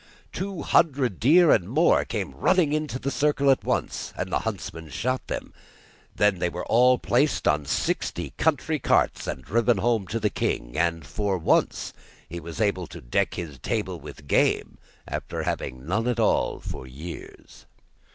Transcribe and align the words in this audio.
Two 0.33 0.63
hundred 0.63 1.19
deer 1.19 1.51
and 1.51 1.69
more 1.69 2.03
came 2.05 2.33
running 2.33 2.73
inside 2.73 3.03
the 3.03 3.11
circle 3.11 3.51
at 3.51 3.63
once, 3.63 4.11
and 4.17 4.31
the 4.31 4.39
huntsmen 4.39 4.89
shot 4.89 5.27
them. 5.27 5.53
Then 6.15 6.39
they 6.39 6.49
were 6.49 6.65
all 6.65 6.97
placed 6.97 7.47
on 7.47 7.67
sixty 7.67 8.31
country 8.31 8.79
carts, 8.79 9.27
and 9.27 9.43
driven 9.43 9.77
home 9.77 10.07
to 10.07 10.19
the 10.19 10.31
king, 10.31 10.75
and 10.75 11.05
for 11.05 11.37
once 11.37 11.93
he 12.27 12.39
was 12.39 12.59
able 12.59 12.87
to 12.87 12.99
deck 12.99 13.35
his 13.35 13.59
table 13.59 13.99
with 13.99 14.25
game, 14.25 14.79
after 15.07 15.43
having 15.43 15.81
had 15.81 15.87
none 15.89 16.07
at 16.07 16.19
all 16.19 16.59
for 16.59 16.87
years. 16.87 17.67